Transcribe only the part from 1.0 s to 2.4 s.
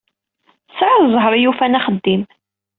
ẓẓher i yufan axeddim.